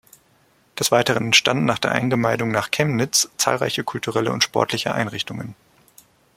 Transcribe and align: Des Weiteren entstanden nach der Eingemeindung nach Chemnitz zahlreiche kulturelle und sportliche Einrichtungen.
Des 0.79 0.91
Weiteren 0.91 1.25
entstanden 1.25 1.65
nach 1.65 1.77
der 1.77 1.91
Eingemeindung 1.91 2.49
nach 2.49 2.71
Chemnitz 2.71 3.29
zahlreiche 3.37 3.83
kulturelle 3.83 4.31
und 4.31 4.43
sportliche 4.43 4.95
Einrichtungen. 4.95 5.53